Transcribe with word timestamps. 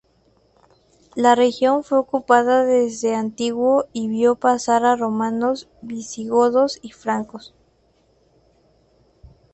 La 1.15 1.35
región 1.35 1.83
fue 1.83 1.99
ocupada 1.99 2.63
desde 2.65 3.13
antiguo, 3.13 3.85
y 3.93 4.07
vio 4.07 4.33
pasar 4.35 4.83
a 4.83 4.95
romanos, 4.95 5.69
visigodos 5.83 6.79
y 6.81 6.89
francos. 6.89 7.53